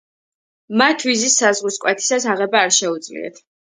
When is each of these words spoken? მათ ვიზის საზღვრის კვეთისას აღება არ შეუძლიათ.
მათ 0.83 1.05
ვიზის 1.09 1.37
საზღვრის 1.43 1.79
კვეთისას 1.87 2.29
აღება 2.35 2.67
არ 2.67 2.77
შეუძლიათ. 2.83 3.45